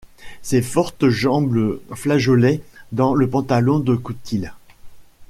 Ses 0.41 0.63
fortes 0.63 1.09
jambes 1.09 1.79
flageolaient 1.93 2.63
dans 2.91 3.13
le 3.13 3.29
pantalon 3.29 3.77
de 3.77 3.95
coutil. 3.95 4.47